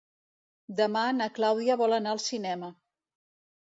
Demà 0.79 1.03
na 1.19 1.29
Clàudia 1.37 1.79
vol 1.85 1.97
anar 2.01 2.17
al 2.19 2.27
cinema. 2.33 2.75